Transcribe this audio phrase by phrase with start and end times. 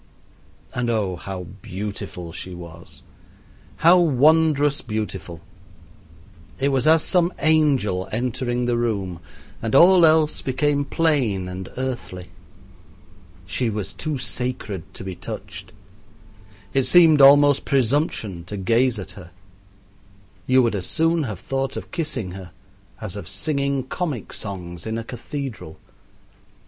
[0.73, 3.03] And oh, how beautiful she was,
[3.77, 5.41] how wondrous beautiful!
[6.59, 9.19] It was as some angel entering the room,
[9.61, 12.31] and all else became plain and earthly.
[13.45, 15.71] She was too sacred to be touched.
[16.73, 19.29] It seemed almost presumption to gaze at her.
[20.47, 22.49] You would as soon have thought of kissing her
[23.01, 25.77] as of singing comic songs in a cathedral.